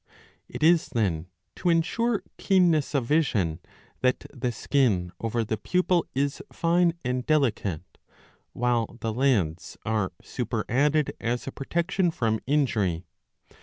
It 0.49 0.63
is 0.63 0.87
then 0.89 1.27
to 1.57 1.69
ensure 1.69 2.23
keenness 2.39 2.95
of 2.95 3.05
vision 3.05 3.59
that 3.99 4.25
the 4.33 4.51
skin 4.51 5.11
over 5.21 5.43
the 5.43 5.57
pupil 5.57 6.07
is 6.15 6.41
fine 6.51 6.95
and 7.05 7.23
delicate; 7.23 7.99
while 8.53 8.97
the 9.01 9.13
lids 9.13 9.77
are 9.85 10.11
superadded 10.19 11.15
as 11.21 11.45
a 11.45 11.51
protection 11.51 12.09
from 12.09 12.39
injury. 12.47 13.03